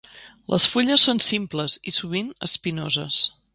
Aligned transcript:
Les 0.53 0.63
fulles 0.75 1.03
són 1.09 1.21
simples 1.27 1.77
i 1.91 1.95
sovint 1.99 2.35
espinoses. 2.51 3.25